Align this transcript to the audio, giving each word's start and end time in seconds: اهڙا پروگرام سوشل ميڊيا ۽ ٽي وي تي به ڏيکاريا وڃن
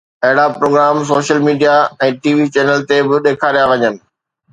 اهڙا 0.25 0.45
پروگرام 0.59 0.95
سوشل 1.11 1.39
ميڊيا 1.47 1.75
۽ 2.05 2.15
ٽي 2.23 2.31
وي 2.39 2.45
تي 2.89 2.97
به 3.11 3.15
ڏيکاريا 3.27 3.65
وڃن 3.73 3.95